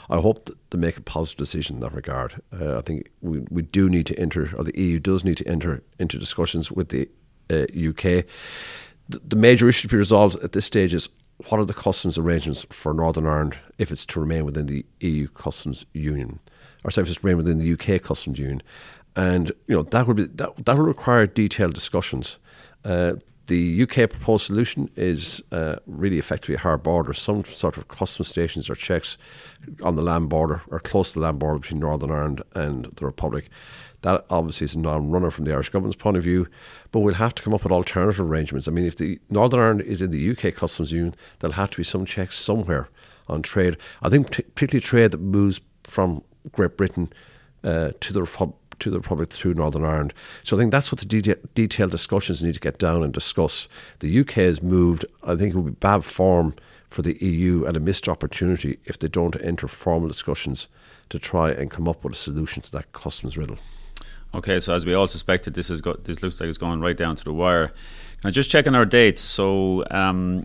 I 0.09 0.19
hope 0.19 0.49
to 0.69 0.77
make 0.77 0.97
a 0.97 1.01
positive 1.01 1.37
decision 1.37 1.77
in 1.77 1.81
that 1.81 1.93
regard. 1.93 2.41
Uh, 2.51 2.77
I 2.77 2.81
think 2.81 3.09
we 3.21 3.39
we 3.49 3.61
do 3.61 3.89
need 3.89 4.05
to 4.07 4.19
enter, 4.19 4.51
or 4.57 4.63
the 4.65 4.77
EU 4.79 4.99
does 4.99 5.23
need 5.23 5.37
to 5.37 5.47
enter 5.47 5.83
into 5.99 6.19
discussions 6.19 6.69
with 6.69 6.89
the 6.89 7.09
uh, 7.49 7.65
UK. 7.89 8.25
The, 9.09 9.21
the 9.25 9.37
major 9.37 9.69
issue 9.69 9.87
to 9.87 9.93
be 9.93 9.97
resolved 9.97 10.35
at 10.43 10.51
this 10.51 10.65
stage 10.65 10.93
is 10.93 11.07
what 11.49 11.59
are 11.59 11.65
the 11.65 11.73
customs 11.73 12.17
arrangements 12.17 12.65
for 12.69 12.93
Northern 12.93 13.25
Ireland 13.25 13.57
if 13.77 13.91
it's 13.91 14.05
to 14.07 14.19
remain 14.19 14.43
within 14.43 14.65
the 14.65 14.85
EU 14.99 15.27
customs 15.29 15.85
union, 15.93 16.39
or 16.83 16.91
sorry, 16.91 17.03
if 17.03 17.09
it's 17.09 17.21
to 17.21 17.27
remain 17.27 17.37
within 17.37 17.59
the 17.59 17.73
UK 17.73 18.01
customs 18.01 18.37
union 18.37 18.61
and 19.17 19.51
you 19.65 19.75
know 19.75 19.81
that 19.81 20.07
would 20.07 20.15
be 20.15 20.25
that 20.25 20.65
that 20.65 20.77
will 20.77 20.85
require 20.85 21.25
detailed 21.27 21.73
discussions. 21.73 22.37
Uh, 22.85 23.13
the 23.47 23.81
UK 23.83 24.09
proposed 24.09 24.45
solution 24.45 24.89
is 24.95 25.41
uh, 25.51 25.77
really 25.87 26.19
effectively 26.19 26.55
a 26.55 26.59
hard 26.59 26.83
border, 26.83 27.13
some 27.13 27.45
sort 27.45 27.77
of 27.77 27.87
customs 27.87 28.27
stations 28.27 28.69
or 28.69 28.75
checks 28.75 29.17
on 29.81 29.95
the 29.95 30.01
land 30.01 30.29
border 30.29 30.61
or 30.67 30.79
close 30.79 31.13
to 31.13 31.19
the 31.19 31.23
land 31.23 31.39
border 31.39 31.59
between 31.59 31.79
Northern 31.79 32.11
Ireland 32.11 32.43
and 32.53 32.85
the 32.85 33.05
Republic. 33.05 33.49
That 34.01 34.25
obviously 34.29 34.65
is 34.65 34.75
a 34.75 34.79
non-runner 34.79 35.31
from 35.31 35.45
the 35.45 35.53
Irish 35.53 35.69
government's 35.69 35.95
point 35.95 36.17
of 36.17 36.23
view, 36.23 36.47
but 36.91 36.99
we'll 36.99 37.15
have 37.15 37.33
to 37.35 37.41
come 37.41 37.53
up 37.53 37.63
with 37.63 37.71
alternative 37.71 38.19
arrangements. 38.19 38.67
I 38.67 38.71
mean, 38.71 38.85
if 38.85 38.97
the 38.97 39.19
Northern 39.29 39.61
Ireland 39.61 39.81
is 39.81 40.01
in 40.01 40.11
the 40.11 40.29
UK 40.29 40.53
customs 40.53 40.91
union, 40.91 41.15
there'll 41.39 41.53
have 41.53 41.71
to 41.71 41.77
be 41.77 41.83
some 41.83 42.05
checks 42.05 42.37
somewhere 42.37 42.89
on 43.27 43.41
trade. 43.41 43.77
I 44.03 44.09
think 44.09 44.29
particularly 44.29 44.81
trade 44.81 45.11
that 45.11 45.21
moves 45.21 45.61
from 45.85 46.21
Great 46.51 46.75
Britain 46.75 47.11
uh, 47.63 47.91
to 48.01 48.13
the 48.13 48.21
Republic 48.21 48.57
to 48.79 48.89
the 48.89 48.99
Republic 48.99 49.29
through 49.29 49.53
Northern 49.53 49.83
Ireland. 49.83 50.13
So 50.43 50.55
I 50.55 50.59
think 50.59 50.71
that's 50.71 50.91
what 50.91 50.99
the 50.99 51.05
detail, 51.05 51.35
detailed 51.55 51.91
discussions 51.91 52.43
need 52.43 52.53
to 52.53 52.59
get 52.59 52.77
down 52.77 53.03
and 53.03 53.13
discuss. 53.13 53.67
The 53.99 54.19
UK 54.19 54.31
has 54.33 54.61
moved. 54.61 55.05
I 55.23 55.35
think 55.35 55.53
it 55.53 55.57
would 55.57 55.65
be 55.73 55.79
bad 55.79 56.03
form 56.03 56.55
for 56.89 57.01
the 57.01 57.17
EU 57.23 57.65
and 57.65 57.75
a 57.75 57.79
missed 57.79 58.07
opportunity 58.07 58.79
if 58.85 58.97
they 58.97 59.07
don't 59.07 59.35
enter 59.41 59.67
formal 59.67 60.07
discussions 60.07 60.67
to 61.09 61.19
try 61.19 61.51
and 61.51 61.71
come 61.71 61.87
up 61.87 62.03
with 62.03 62.13
a 62.13 62.17
solution 62.17 62.61
to 62.61 62.71
that 62.71 62.91
customs 62.93 63.37
riddle. 63.37 63.57
Okay, 64.33 64.59
so 64.59 64.73
as 64.73 64.85
we 64.85 64.93
all 64.93 65.07
suspected, 65.07 65.53
this 65.53 65.69
is 65.69 65.81
go- 65.81 65.93
this 66.03 66.21
looks 66.21 66.39
like 66.39 66.49
it's 66.49 66.57
going 66.57 66.81
right 66.81 66.97
down 66.97 67.15
to 67.15 67.23
the 67.23 67.33
wire. 67.33 67.73
Now, 68.23 68.29
just 68.29 68.49
checking 68.49 68.75
our 68.75 68.85
dates. 68.85 69.21
So, 69.21 69.85
um, 69.91 70.43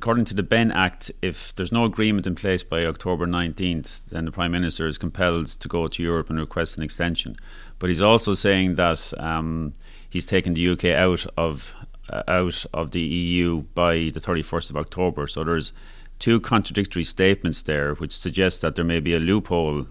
according 0.00 0.24
to 0.24 0.32
the 0.32 0.42
Benn 0.42 0.72
Act, 0.72 1.10
if 1.20 1.54
there's 1.56 1.70
no 1.70 1.84
agreement 1.84 2.26
in 2.26 2.34
place 2.34 2.62
by 2.62 2.86
October 2.86 3.26
19th, 3.26 4.00
then 4.10 4.24
the 4.24 4.32
Prime 4.32 4.50
Minister 4.50 4.86
is 4.86 4.96
compelled 4.96 5.48
to 5.48 5.68
go 5.68 5.86
to 5.88 6.02
Europe 6.02 6.30
and 6.30 6.38
request 6.38 6.78
an 6.78 6.82
extension. 6.82 7.36
But 7.78 7.90
he's 7.90 8.00
also 8.00 8.32
saying 8.32 8.76
that 8.76 9.12
um, 9.18 9.74
he's 10.08 10.24
taken 10.24 10.54
the 10.54 10.66
UK 10.70 10.86
out 10.86 11.26
of 11.36 11.74
uh, 12.08 12.22
out 12.26 12.64
of 12.72 12.92
the 12.92 13.02
EU 13.02 13.64
by 13.74 13.94
the 14.14 14.20
31st 14.20 14.70
of 14.70 14.78
October. 14.78 15.26
So 15.26 15.44
there's 15.44 15.74
two 16.18 16.40
contradictory 16.40 17.04
statements 17.04 17.60
there, 17.60 17.92
which 17.92 18.16
suggest 18.16 18.62
that 18.62 18.76
there 18.76 18.86
may 18.86 19.00
be 19.00 19.12
a 19.12 19.20
loophole 19.20 19.86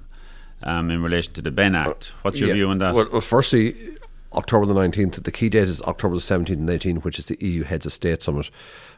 um, 0.63 0.89
in 0.89 1.03
relation 1.03 1.33
to 1.33 1.43
the 1.43 1.51
Benn 1.51 1.75
Act. 1.75 2.15
What's 2.23 2.39
your 2.39 2.49
yeah. 2.49 2.55
view 2.55 2.69
on 2.69 2.79
that? 2.79 2.95
Well, 2.95 3.09
well, 3.11 3.21
firstly, 3.21 3.95
October 4.33 4.65
the 4.65 4.74
19th, 4.74 5.24
the 5.24 5.31
key 5.31 5.50
date 5.50 5.67
is 5.67 5.81
October 5.83 6.15
the 6.15 6.21
17th 6.21 6.51
and 6.51 6.69
18th, 6.69 7.03
which 7.03 7.19
is 7.19 7.25
the 7.25 7.38
EU 7.43 7.63
Heads 7.63 7.86
of 7.86 7.93
State 7.93 8.21
Summit. 8.21 8.50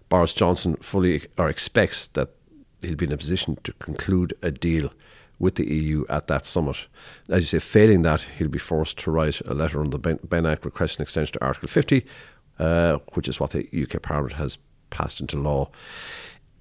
Boris 0.10 0.34
Johnson 0.34 0.76
fully 0.78 1.26
or 1.38 1.50
expects 1.50 2.08
that 2.08 2.30
he'll 2.82 2.96
be 2.96 3.06
in 3.06 3.12
a 3.12 3.18
position 3.18 3.58
to 3.64 3.72
conclude 3.74 4.34
a 4.42 4.52
deal 4.52 4.92
with 5.40 5.56
the 5.56 5.68
EU 5.74 6.06
at 6.10 6.28
that 6.28 6.46
summit. 6.46 6.88
As 7.30 7.40
you 7.40 7.60
say, 7.60 7.60
failing 7.60 8.04
that, 8.04 8.22
he'll 8.38 8.48
be 8.48 8.60
forced 8.60 9.00
to 9.00 9.12
write 9.12 9.42
a 9.42 9.54
letter 9.54 9.80
on 9.80 9.90
the 9.90 9.98
Benn 9.98 10.46
Act 10.46 10.66
requesting 10.66 11.04
extension 11.04 11.34
to 11.34 11.44
Article 11.44 11.68
50, 11.68 12.06
uh, 12.60 13.00
which 13.14 13.28
is 13.28 13.40
what 13.40 13.52
the 13.52 13.68
UK 13.74 14.02
Parliament 14.02 14.36
has 14.36 14.58
passed 14.92 15.20
into 15.20 15.40
law. 15.40 15.72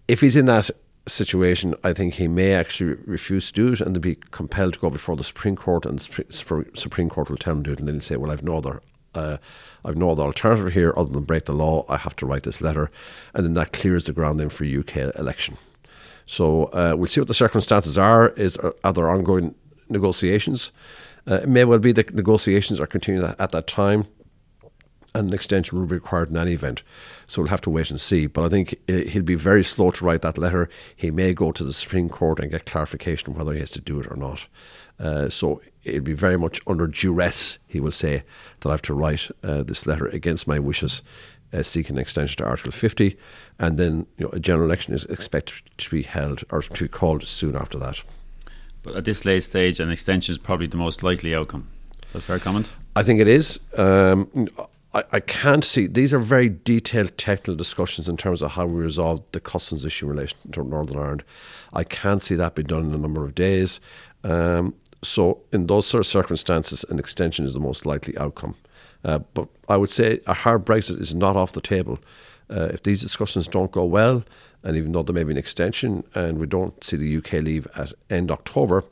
If 0.09 0.23
he's 0.23 0.37
in 0.37 0.47
that 0.47 0.71
situation, 1.11 1.75
I 1.85 1.93
think 1.93 2.15
he 2.15 2.29
may 2.29 2.53
actually 2.53 2.97
refuse 3.07 3.51
to 3.51 3.53
do 3.53 3.73
it 3.73 3.81
and 3.81 4.01
be 4.01 4.15
compelled 4.15 4.75
to 4.75 4.81
go 4.81 4.91
before 4.91 5.17
the 5.17 5.25
Supreme 5.25 5.57
Court, 5.57 5.87
and 5.87 5.99
the 5.99 6.67
Supreme 6.75 7.09
Court 7.09 7.31
will 7.31 7.37
tell 7.37 7.55
him 7.55 7.65
to 7.65 7.71
do 7.71 7.73
it, 7.73 7.79
and 7.79 7.89
then 7.89 7.97
he'll 7.97 8.03
say, 8.03 8.17
"Well, 8.17 8.31
I've 8.31 8.43
no 8.43 8.59
other." 8.59 8.83
Uh, 9.13 9.39
I've 9.85 9.97
no 9.97 10.11
other 10.11 10.23
alternative 10.23 10.73
here 10.73 10.95
other 10.97 11.11
than 11.11 11.25
break 11.25 11.47
the 11.47 11.53
law. 11.53 11.85
I 11.89 11.97
have 11.97 12.15
to 12.17 12.27
write 12.27 12.45
this 12.45 12.61
letter, 12.61 12.89
and 13.35 13.45
then 13.45 13.55
that 13.55 13.73
clears 13.73 14.05
the 14.05 14.13
ground 14.13 14.39
then 14.39 14.51
for 14.51 14.65
UK 14.65 15.13
election. 15.19 15.57
So 16.27 16.67
uh, 16.67 16.95
we'll 16.97 17.09
see 17.09 17.21
what 17.21 17.27
the 17.27 17.35
circumstances 17.35 17.99
are. 17.99 18.29
Is 18.31 18.57
are 18.85 18.93
there 18.93 19.11
ongoing 19.11 19.57
negotiations? 19.89 20.71
Uh, 21.29 21.41
it 21.43 21.49
may 21.49 21.65
well 21.65 21.81
be 21.81 21.91
that 21.91 22.15
negotiations 22.15 22.79
are 22.79 22.87
continuing 22.87 23.35
at 23.37 23.51
that 23.51 23.67
time 23.67 24.07
and 25.15 25.29
an 25.29 25.35
extension 25.35 25.79
will 25.79 25.87
be 25.87 25.95
required 25.95 26.31
in 26.31 26.37
any 26.37 26.53
event. 26.53 26.83
So 27.27 27.43
we'll 27.43 27.51
have 27.51 27.61
to 27.63 27.71
wait 27.71 27.91
and 27.91 28.01
see. 28.01 28.27
But 28.27 28.45
I 28.45 28.49
think 28.49 28.75
uh, 28.89 29.09
he'll 29.09 29.23
be 29.23 29.35
very 29.35 29.65
slow 29.65 29.91
to 29.91 30.05
write 30.05 30.23
that 30.23 30.39
letter. 30.39 30.69
He 30.95 31.11
may 31.11 31.33
go 31.33 31.53
to 31.53 31.65
the 31.65 31.73
Supreme 31.73 32.09
Court 32.09 32.41
and 32.41 32.51
get 32.51 32.67
clarification 32.67 33.35
whether 33.35 33.53
he 33.53 33.61
has 33.61 33.71
to 33.73 33.81
do 33.81 34.01
it 34.01 34.11
or 34.11 34.17
not. 34.17 34.47
Uh, 34.99 35.29
so 35.29 35.63
it'll 35.83 36.03
be 36.03 36.13
very 36.13 36.37
much 36.37 36.61
under 36.67 36.87
duress, 36.87 37.59
he 37.67 37.81
will 37.81 37.91
say, 37.91 38.23
that 38.61 38.69
I 38.69 38.73
have 38.73 38.83
to 38.83 38.95
write 38.95 39.31
uh, 39.43 39.63
this 39.63 39.87
letter 39.87 40.07
against 40.07 40.47
my 40.47 40.59
wishes, 40.59 41.03
uh, 41.53 41.63
seeking 41.63 41.97
an 41.97 42.03
extension 42.03 42.37
to 42.37 42.45
Article 42.45 42.73
50. 42.73 43.17
And 43.59 43.79
then 43.79 44.07
you 44.19 44.27
know, 44.27 44.31
a 44.33 44.39
general 44.39 44.67
election 44.67 44.95
is 44.95 45.05
expected 45.07 45.63
to 45.79 45.91
be 45.91 46.03
held 46.03 46.45
or 46.51 46.63
to 46.63 46.85
be 46.85 46.89
called 46.89 47.25
soon 47.27 47.57
after 47.57 47.79
that. 47.79 48.03
But 48.83 48.97
at 48.97 49.05
this 49.05 49.25
late 49.25 49.43
stage, 49.43 49.81
an 49.81 49.91
extension 49.91 50.33
is 50.33 50.39
probably 50.39 50.67
the 50.67 50.77
most 50.77 51.03
likely 51.03 51.35
outcome. 51.35 51.69
That's 52.13 52.25
a 52.25 52.29
fair 52.29 52.39
comment? 52.39 52.73
I 52.97 53.03
think 53.03 53.21
it 53.21 53.29
is. 53.29 53.61
Um, 53.77 54.49
I, 54.93 55.05
I 55.13 55.21
can't 55.21 55.65
see 55.65 55.87
these 55.87 56.13
are 56.13 56.19
very 56.19 56.49
detailed 56.49 57.17
technical 57.17 57.55
discussions 57.55 58.09
in 58.09 58.17
terms 58.17 58.43
of 58.43 58.53
how 58.53 58.67
we 58.67 58.81
resolve 58.81 59.23
the 59.33 59.41
customs 59.41 59.85
issue 59.85 60.07
in 60.07 60.13
relation 60.13 60.53
to 60.53 60.65
Northern 60.65 60.99
Ireland. 60.99 61.25
I 61.73 61.85
can't 61.85 62.23
see 62.23 62.35
that 62.37 62.55
be 62.55 62.63
done 62.63 62.87
in 62.87 62.95
a 62.95 62.99
number 62.99 63.25
of 63.25 63.35
days. 63.35 63.81
Um, 64.25 64.75
so, 65.03 65.41
in 65.51 65.67
those 65.67 65.87
sort 65.87 66.01
of 66.01 66.07
circumstances, 66.07 66.85
an 66.91 66.99
extension 66.99 67.47
is 67.47 67.55
the 67.55 67.61
most 67.61 67.87
likely 67.87 68.17
outcome. 68.19 68.57
Uh, 69.03 69.21
but 69.33 69.49
I 69.69 69.77
would 69.77 69.91
say 69.91 70.21
a 70.27 70.35
hard 70.35 70.67
Brexit 70.67 71.01
is 71.01 71.15
not 71.15 71.37
off 71.37 71.53
the 71.53 71.63
table. 71.63 71.99
Uh, 72.51 72.69
if 72.73 72.83
these 72.83 73.01
discussions 73.01 73.49
don't 73.49 73.71
go 73.71 73.85
well, 73.85 74.25
and 74.63 74.77
even 74.77 74.93
though 74.93 75.03
there 75.03 75.15
may 75.15 75.25
be 75.25 75.31
an 75.31 75.39
extension, 75.39 76.05
and 76.15 76.39
we 76.39 76.47
don't 76.47 76.83
see 76.85 76.97
the 76.97 77.17
UK 77.17 77.35
leave 77.45 77.67
at 77.77 77.93
end 78.11 78.31
October, 78.31 78.85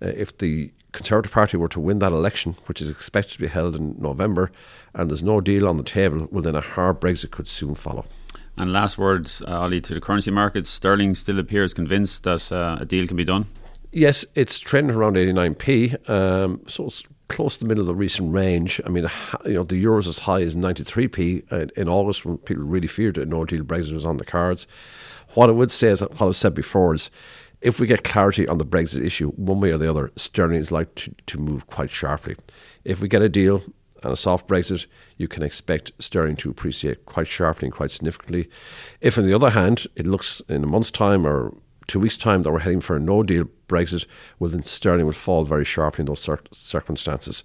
uh, 0.00 0.06
if 0.06 0.38
the 0.38 0.72
Conservative 0.92 1.32
Party 1.32 1.56
were 1.56 1.68
to 1.68 1.80
win 1.80 1.98
that 2.00 2.12
election, 2.12 2.56
which 2.66 2.80
is 2.80 2.90
expected 2.90 3.32
to 3.32 3.40
be 3.40 3.46
held 3.46 3.74
in 3.74 3.96
November, 3.98 4.52
and 4.94 5.10
there's 5.10 5.22
no 5.22 5.40
deal 5.40 5.66
on 5.66 5.78
the 5.78 5.82
table, 5.82 6.28
well, 6.30 6.42
then 6.42 6.54
a 6.54 6.60
hard 6.60 7.00
Brexit 7.00 7.30
could 7.30 7.48
soon 7.48 7.74
follow. 7.74 8.04
And 8.56 8.72
last 8.72 8.98
words, 8.98 9.42
uh, 9.42 9.60
Ollie, 9.60 9.80
to 9.80 9.94
the 9.94 10.00
currency 10.00 10.30
markets. 10.30 10.68
Sterling 10.68 11.14
still 11.14 11.38
appears 11.38 11.72
convinced 11.72 12.24
that 12.24 12.52
uh, 12.52 12.76
a 12.80 12.84
deal 12.84 13.06
can 13.06 13.16
be 13.16 13.24
done. 13.24 13.46
Yes, 13.90 14.24
it's 14.34 14.58
trending 14.58 14.96
around 14.96 15.16
89p, 15.16 16.08
um, 16.08 16.60
so 16.66 16.86
it's 16.86 17.06
close 17.28 17.56
to 17.56 17.64
the 17.64 17.68
middle 17.68 17.82
of 17.82 17.86
the 17.86 17.94
recent 17.94 18.32
range. 18.32 18.80
I 18.84 18.90
mean, 18.90 19.08
you 19.46 19.54
know, 19.54 19.62
the 19.64 19.76
euro 19.76 19.98
is 19.98 20.06
as 20.06 20.20
high 20.20 20.42
as 20.42 20.54
93p 20.54 21.50
uh, 21.50 21.66
in 21.76 21.88
August 21.88 22.24
when 22.24 22.38
people 22.38 22.64
really 22.64 22.86
feared 22.86 23.14
that 23.14 23.28
no 23.28 23.44
deal 23.44 23.64
Brexit 23.64 23.94
was 23.94 24.06
on 24.06 24.18
the 24.18 24.24
cards. 24.24 24.66
What 25.34 25.48
I 25.48 25.52
would 25.52 25.70
say 25.70 25.88
is 25.88 26.02
what 26.02 26.20
I've 26.20 26.36
said 26.36 26.54
before 26.54 26.94
is 26.94 27.10
if 27.62 27.80
we 27.80 27.86
get 27.86 28.04
clarity 28.04 28.46
on 28.48 28.58
the 28.58 28.66
Brexit 28.66 29.04
issue, 29.04 29.30
one 29.32 29.60
way 29.60 29.70
or 29.70 29.78
the 29.78 29.88
other, 29.88 30.10
sterling 30.16 30.60
is 30.60 30.72
likely 30.72 30.94
to, 30.94 31.14
to 31.26 31.38
move 31.38 31.66
quite 31.66 31.90
sharply. 31.90 32.36
If 32.84 33.00
we 33.00 33.08
get 33.08 33.22
a 33.22 33.28
deal, 33.28 33.62
and 34.02 34.12
a 34.12 34.16
soft 34.16 34.48
Brexit, 34.48 34.86
you 35.16 35.28
can 35.28 35.42
expect 35.42 35.92
sterling 35.98 36.36
to 36.36 36.50
appreciate 36.50 37.06
quite 37.06 37.28
sharply 37.28 37.66
and 37.66 37.74
quite 37.74 37.90
significantly. 37.90 38.48
If, 39.00 39.16
on 39.16 39.26
the 39.26 39.34
other 39.34 39.50
hand, 39.50 39.86
it 39.96 40.06
looks 40.06 40.42
in 40.48 40.64
a 40.64 40.66
month's 40.66 40.90
time 40.90 41.26
or 41.26 41.54
two 41.86 42.00
weeks' 42.00 42.16
time 42.16 42.42
that 42.42 42.50
we're 42.50 42.60
heading 42.60 42.80
for 42.80 42.96
a 42.96 43.00
no 43.00 43.22
deal 43.22 43.48
Brexit, 43.68 44.06
well, 44.38 44.50
then 44.50 44.62
sterling 44.64 45.06
will 45.06 45.12
fall 45.12 45.44
very 45.44 45.64
sharply 45.64 46.02
in 46.02 46.06
those 46.06 46.20
cir- 46.20 46.40
circumstances. 46.50 47.44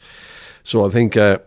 So 0.64 0.86
I 0.86 0.90
think 0.90 1.16
uh, 1.16 1.40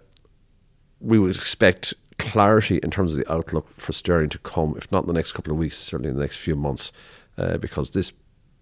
we 1.00 1.19
would 1.19 1.37
expect 1.37 1.95
clarity 2.19 2.79
in 2.83 2.91
terms 2.91 3.12
of 3.12 3.19
the 3.19 3.33
outlook 3.33 3.69
for 3.79 3.93
sterling 3.93 4.31
to 4.31 4.39
come, 4.39 4.75
if 4.77 4.91
not 4.93 5.05
in 5.05 5.09
the 5.09 5.12
next 5.12 5.33
couple 5.33 5.53
of 5.53 5.59
weeks, 5.59 5.79
certainly 5.79 6.11
in 6.11 6.17
the 6.17 6.23
next 6.23 6.37
few 6.37 6.57
months, 6.57 6.93
uh, 7.37 7.57
because 7.59 7.91
this 7.91 8.12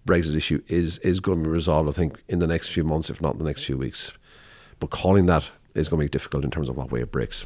Brexit 0.09 0.35
issue 0.35 0.63
is 0.69 0.99
is 0.99 1.21
going 1.21 1.39
to 1.39 1.45
be 1.45 1.51
resolved, 1.51 1.89
I 1.89 1.93
think, 1.93 2.23
in 2.29 2.39
the 2.39 2.47
next 2.47 2.71
few 2.71 2.83
months, 2.83 3.11
if 3.11 3.21
not 3.21 3.35
in 3.35 3.39
the 3.39 3.45
next 3.45 3.65
few 3.65 3.77
weeks. 3.77 4.13
But 4.81 4.91
calling 4.91 5.27
that 5.27 5.51
is 5.75 5.89
going 5.89 6.01
to 6.01 6.05
be 6.07 6.11
difficult 6.11 6.45
in 6.45 6.51
terms 6.51 6.69
of 6.69 6.77
what 6.77 6.91
way 6.91 7.01
it 7.03 7.13
breaks. 7.13 7.45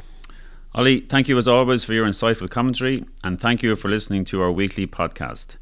Ollie, 0.74 1.00
thank 1.00 1.28
you 1.28 1.36
as 1.36 1.48
always 1.48 1.84
for 1.84 1.92
your 1.92 2.06
insightful 2.06 2.48
commentary, 2.48 3.04
and 3.24 3.40
thank 3.40 3.62
you 3.62 3.74
for 3.76 3.88
listening 3.88 4.24
to 4.26 4.40
our 4.40 4.50
weekly 4.52 4.86
podcast. 4.86 5.56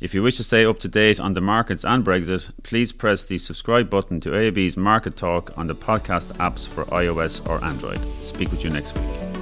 If 0.00 0.12
you 0.12 0.22
wish 0.22 0.36
to 0.38 0.44
stay 0.44 0.66
up 0.66 0.78
to 0.80 0.88
date 0.88 1.20
on 1.20 1.34
the 1.34 1.40
markets 1.40 1.84
and 1.84 2.04
Brexit, 2.04 2.52
please 2.62 2.92
press 2.92 3.22
the 3.22 3.38
subscribe 3.38 3.88
button 3.88 4.20
to 4.20 4.30
AIB's 4.30 4.76
Market 4.76 5.16
Talk 5.16 5.56
on 5.56 5.68
the 5.68 5.74
podcast 5.74 6.36
apps 6.36 6.66
for 6.66 6.84
iOS 6.86 7.48
or 7.48 7.64
Android. 7.64 8.00
Speak 8.22 8.50
with 8.50 8.64
you 8.64 8.70
next 8.70 8.98
week. 8.98 9.35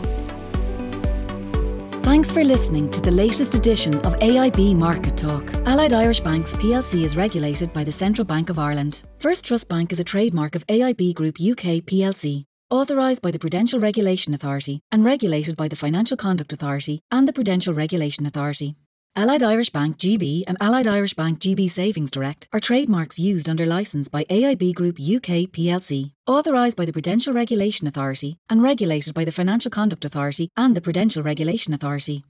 Thanks 2.14 2.30
for 2.30 2.44
listening 2.44 2.92
to 2.92 3.00
the 3.00 3.10
latest 3.10 3.56
edition 3.56 3.96
of 4.06 4.14
AIB 4.20 4.76
Market 4.76 5.16
Talk. 5.16 5.52
Allied 5.66 5.92
Irish 5.92 6.20
Banks 6.20 6.54
plc 6.54 7.02
is 7.02 7.16
regulated 7.16 7.72
by 7.72 7.82
the 7.82 7.90
Central 7.90 8.24
Bank 8.24 8.50
of 8.50 8.56
Ireland. 8.56 9.02
First 9.18 9.44
Trust 9.44 9.68
Bank 9.68 9.92
is 9.92 9.98
a 9.98 10.04
trademark 10.04 10.54
of 10.54 10.64
AIB 10.68 11.12
Group 11.14 11.38
UK 11.40 11.82
plc 11.82 12.44
authorised 12.70 13.20
by 13.20 13.32
the 13.32 13.38
Prudential 13.40 13.80
Regulation 13.80 14.32
Authority 14.32 14.80
and 14.92 15.04
regulated 15.04 15.56
by 15.56 15.66
the 15.66 15.74
Financial 15.74 16.16
Conduct 16.16 16.52
Authority 16.52 17.00
and 17.10 17.26
the 17.26 17.32
Prudential 17.32 17.74
Regulation 17.74 18.26
Authority. 18.26 18.76
Allied 19.16 19.44
Irish 19.44 19.70
Bank 19.70 19.96
GB 19.96 20.42
and 20.48 20.56
Allied 20.60 20.88
Irish 20.88 21.14
Bank 21.14 21.38
GB 21.38 21.70
Savings 21.70 22.10
Direct 22.10 22.48
are 22.52 22.58
trademarks 22.58 23.16
used 23.16 23.48
under 23.48 23.64
licence 23.64 24.08
by 24.08 24.24
AIB 24.24 24.74
Group 24.74 24.96
UK 24.98 25.46
plc, 25.54 26.10
authorised 26.26 26.76
by 26.76 26.84
the 26.84 26.92
Prudential 26.92 27.32
Regulation 27.32 27.86
Authority 27.86 28.38
and 28.50 28.60
regulated 28.60 29.14
by 29.14 29.24
the 29.24 29.30
Financial 29.30 29.70
Conduct 29.70 30.04
Authority 30.04 30.50
and 30.56 30.76
the 30.76 30.80
Prudential 30.80 31.22
Regulation 31.22 31.72
Authority. 31.72 32.22